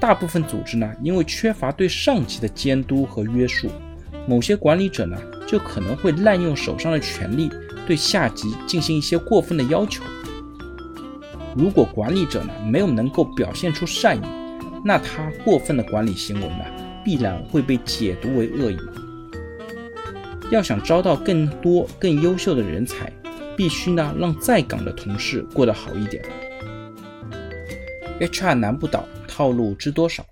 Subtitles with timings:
[0.00, 3.68] 大部分组织呢，因为缺乏对上级的监督和约束，
[4.26, 7.50] 某些管理者呢，就可能会滥用手上的权力，
[7.86, 10.02] 对下级进行一些过分的要求。
[11.54, 14.22] 如果管理者呢，没有能够表现出善意，
[14.82, 16.64] 那他过分的管理行为呢，
[17.04, 18.78] 必然会被解读为恶意。
[20.50, 23.12] 要想招到更多更优秀的人才，
[23.54, 26.24] 必须呢让在岗的同事过得好一点。
[28.20, 30.26] HR 难不倒，套路知多少？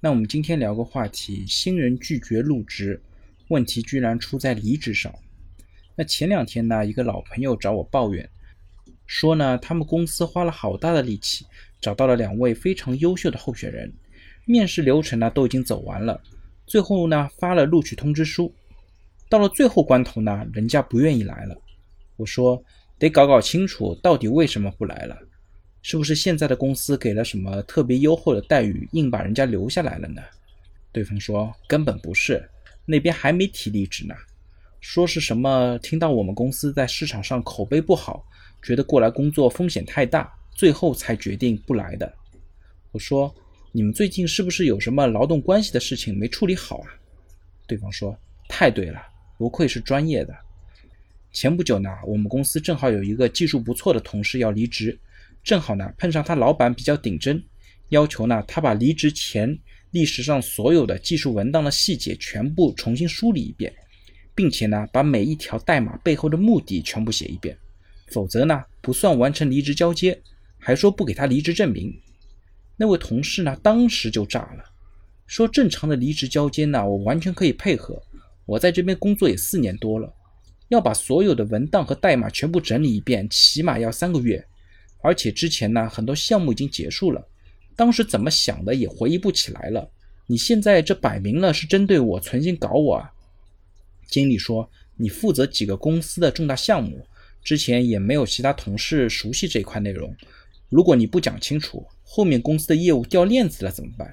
[0.00, 3.02] 那我们今天聊个话题：新人拒绝入职，
[3.48, 5.10] 问题居然出在离职上。
[5.94, 8.28] 那前两天呢，一个老朋友找我抱怨，
[9.06, 11.46] 说呢他们公司花了好大的力气，
[11.80, 13.90] 找到了两位非常优秀的候选人，
[14.44, 16.20] 面试流程呢都已经走完了，
[16.66, 18.54] 最后呢发了录取通知书。
[19.30, 21.56] 到了最后关头呢，人家不愿意来了。
[22.16, 22.62] 我说
[22.98, 25.18] 得搞搞清楚，到底为什么不来了？
[25.88, 30.20] 是不是现在的公司给了什么特别优厚的待遇，硬把人家留下来了呢？
[30.90, 32.44] 对方说根本不是，
[32.84, 34.12] 那边还没提离职呢，
[34.80, 38.26] 说是什么听到我们公司在市场上口碑不好，
[38.64, 42.12] 觉得过来工作风险太大，最后才决定不来的。
[42.90, 43.32] 我说
[43.70, 46.90] 你们最近是不是有什么劳动关系的事情没处理好啊？
[47.68, 49.00] 对方说太对了。
[49.38, 50.34] 不愧是专业的。
[51.30, 54.98] 前不久呢，我们公司正好有一个技术不错的同事要离职，
[55.46, 57.40] 正好呢碰上他老板比较顶针，
[57.90, 59.56] 要求呢他把离职前
[59.92, 63.72] 历史上所有的技术文档的细节全部重新梳理一遍，
[64.34, 67.56] 并且呢把每一条代码背后的目的全部写一遍，
[68.08, 70.20] 否则呢不算完成离职交接，
[70.58, 71.96] 还说不给他离职证明。
[72.76, 74.64] 那位同事呢当时就炸了，
[75.28, 78.02] 说正常的离职交接呢我完全可以配合。
[78.46, 80.12] 我在这边工作也四年多了，
[80.70, 84.44] 要把所有的文档和代码全部整理一遍，起码要三个月。
[85.00, 87.26] 而且之前呢，很多项目已经结束了，
[87.74, 89.90] 当时怎么想的也回忆不起来了。
[90.26, 93.12] 你现在这摆明了是针对我，存心搞我啊！
[94.06, 97.06] 经理说，你负责几个公司的重大项目，
[97.44, 100.14] 之前也没有其他同事熟悉这一块内容。
[100.68, 104.12] 如果你不讲清楚，后面公司的业务掉链子了怎么办？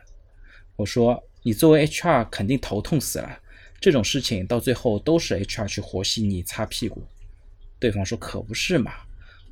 [0.75, 3.40] 我说，你作为 HR 肯定头痛死了。
[3.79, 7.03] 这种事情到最后都是 HR 去和稀泥擦屁股。
[7.79, 8.94] 对方说：“可不是嘛，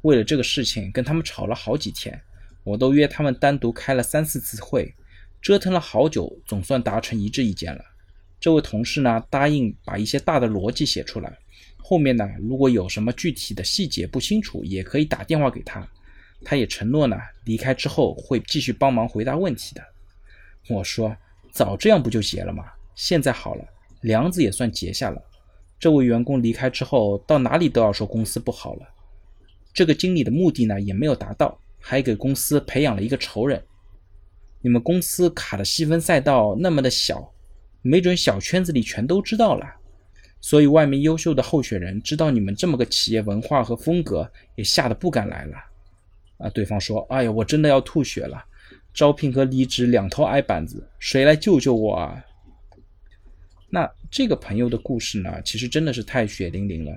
[0.01, 2.19] 为了这个事情跟他们吵了好几天，
[2.63, 4.94] 我都约他们单独开了三四次会，
[5.41, 7.84] 折腾了好久，总算达成一致意见了。
[8.39, 11.38] 这位同事呢，答应把一些大的逻辑写出来，
[11.78, 15.88] 后面呢，如果有什么具体的细节不清楚，也可以打电话给他。
[16.44, 19.83] 他也承诺呢，离开之后会继续帮忙回答问题的。”
[20.69, 21.16] 我说
[21.53, 22.66] ：“早这样不就结了吗？
[22.95, 23.63] 现在好了。”
[24.01, 25.22] 梁子也算结下了。
[25.79, 28.88] 这位员工离开之后，到哪里都要说公司不好了。
[29.73, 33.63] 这个经理的目的呢也没有达到，还给公司培养了一个仇人。
[34.61, 37.33] 你们公司卡的细分赛道那么的小，
[37.81, 39.65] 没准小圈子里全都知道了。
[40.39, 45.55] 所以外面优秀的候选人知道你们这么个企业文化和风格，也吓得不敢来了。
[46.38, 48.43] 啊，对方说：“哎呀，我真的要吐血了，
[48.93, 52.25] 招聘和离职两头挨板子，谁来救救我啊？”
[53.69, 56.91] 那这个朋友的故事呢，其实真的是太血淋淋了。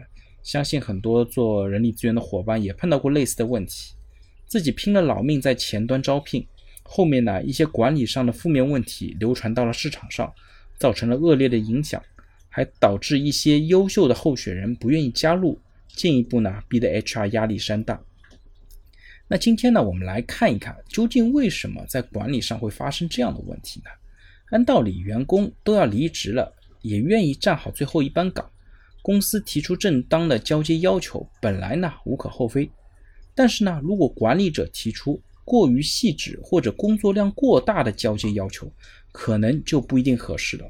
[0.45, 3.95] 相信很多做人力资源的伙伴也碰到过类似的问题，
[4.47, 6.47] 自己拼了老命在前端招聘，
[6.83, 10.33] 后面呢一些管理上的负面问题流传到了市场上，
[10.79, 12.01] 造成了恶劣的影响，
[12.49, 18.01] 还导致一些优秀的候选人不愿意加入，进一步呢逼得 HR 压力山大。
[19.27, 23.91] 那今天呢，我们来看一看，究竟为什么在管理上会发生这样的问题呢？
[24.51, 26.55] 按道理，员工都要离职了。
[26.83, 28.47] 也愿意站好最后一班岗，
[29.05, 32.71] 公司提出正当的交接要求，本来呢无可厚非。
[33.35, 38.73] 但是呢，如果管理者提出过于细致或者工作量过大的交接要求，
[39.13, 40.67] 可能就不一定合适了。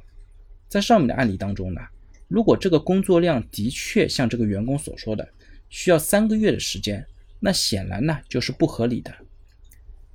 [0.68, 1.80] 在上面的案例当中呢，
[2.26, 5.28] 如果这个工作量的确像这个员工所说的
[5.68, 7.06] 需要三个月的时间，
[7.38, 9.14] 那显然呢就是不合理的。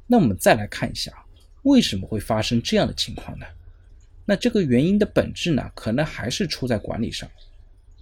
[0.07, 1.13] 那我们再来看一下，
[1.63, 3.45] 为什么会发生这样的情况呢？
[4.25, 7.29] 那这个原因的本质呢，可能还是出在管理上。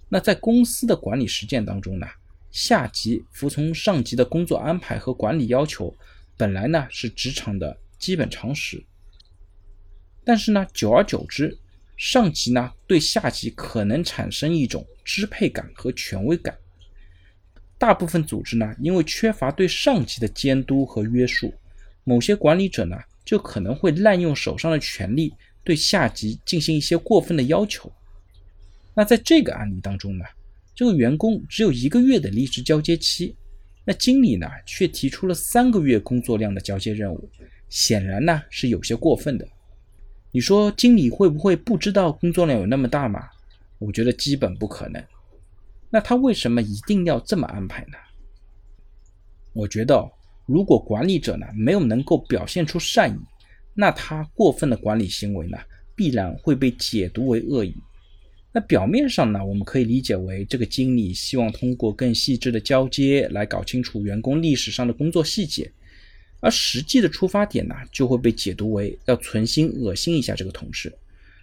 [0.08, 2.06] 那在公司的管理实践当中呢，
[2.50, 5.94] 下级服从上级的工作安排和管理要求，
[6.36, 8.84] 本来呢是职场的基本常识。
[10.24, 11.58] 但是呢，久而久之，
[11.96, 16.56] 上级呢对下级可能产生一种支配感和权威感。
[17.76, 21.54] 大部分组织呢，因为缺乏对上级的监督和约束，
[22.04, 25.34] 某些管理者呢就可能会滥用手上的权力。
[25.64, 27.92] 对下级进行一些过分的要求，
[28.98, 30.24] 那在这个案例当中呢，
[30.74, 33.32] 这个员工只有一个月的离职交接期，
[33.84, 37.30] 那经理呢却提出了三个月工作量的交接任务，
[37.68, 39.46] 显然呢是有些过分的。
[40.32, 43.28] 你说经理会不会不知道工作量有那么大吗？
[43.78, 45.00] 我觉得基本不可能。
[45.90, 47.96] 那他为什么一定要这么安排呢？
[49.52, 50.10] 我觉得，
[50.44, 53.20] 如果管理者呢没有能够表现出善意，
[53.74, 55.56] 那他过分的管理行为呢
[55.94, 57.76] 必然会被解读为恶意。
[58.58, 65.70] 那表面上呢，我们可以理解为这个经理希望通过更细致的交接来搞清楚员工历史上的工作细节，
[66.40, 70.92] 而实际的出发点呢就会被解读为要存心恶心一下这个同事。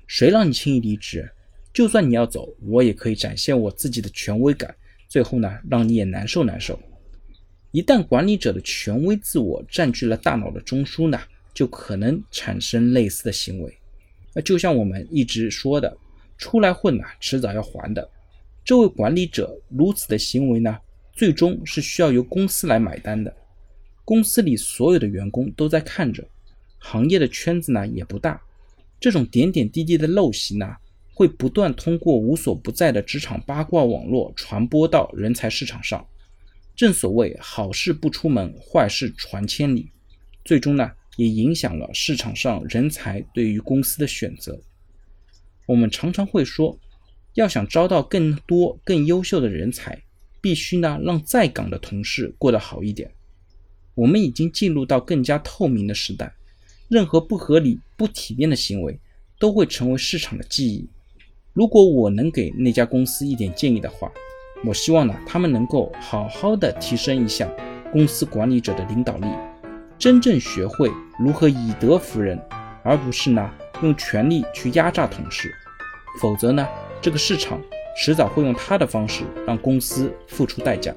[0.07, 1.25] 谁让你轻易离职？
[1.71, 4.75] 就算你要走，我也可以展现我自己的权威感，
[5.07, 6.77] 最后呢，让你也难受难受。
[7.71, 11.17] 一旦管理者的权威自我占据了大脑的中枢呢，
[11.53, 13.73] 就可能产生类似的行为。
[14.33, 15.97] 那就像我们一直说的，
[16.37, 18.09] 出来混呐，迟早要还的。
[18.63, 20.77] 这位管理者如此的行为呢，
[21.13, 23.35] 最终是需要由公司来买单的。
[24.03, 26.27] 公司里所有的员工都在看着，
[26.79, 28.41] 行业的圈子呢也不大，
[28.99, 30.75] 这种点点滴滴的陋习呢。
[31.17, 36.05] 会不断通过无所不在的职场八卦网络传播到人才市场上。
[36.75, 39.89] 正所谓好事不出门，坏事传千里，
[40.43, 44.59] 最终呢也影响了市场上人才对于公司的选择。
[45.65, 46.77] 我们常常会说，
[47.33, 50.01] 要想招到更多更优秀的人才，
[50.41, 53.11] 必须呢让在岗的同事过得好一点。
[53.95, 56.33] 我们已经进入到更加透明的时代，
[56.87, 58.99] 任何不合理、不体面的行为
[59.39, 60.87] 都会成为市场的记忆。
[61.53, 64.11] 如果我能给那家公司一点建议的话，
[64.65, 67.49] 我希望呢，他们能够好好的提升一下
[67.91, 69.27] 公司管理者的领导力，
[69.97, 72.37] 真正学会如何以德服人，
[72.83, 73.49] 而不是呢
[73.81, 75.53] 用权力去压榨同事。
[76.21, 76.67] 否则呢，
[77.01, 77.61] 这个市场
[77.97, 80.93] 迟早会用他的方式让公司付出代价。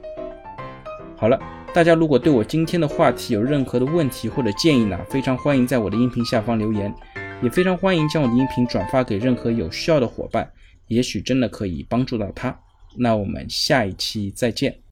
[1.16, 1.40] 好了，
[1.74, 6.94] 大家如果对我今天的话题有任何的问题或者建议呢，非常欢迎在我的音频下方留言。
[7.40, 10.50] 也非常欢迎将我的音频转发给任何有需要的伙伴，
[10.88, 12.58] 也许真的可以帮助到他。
[12.96, 14.87] 那我们下一期再见。